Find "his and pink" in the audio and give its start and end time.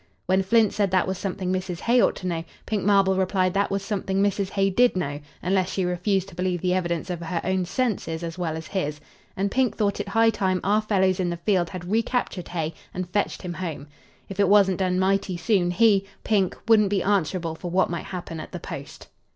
8.65-9.77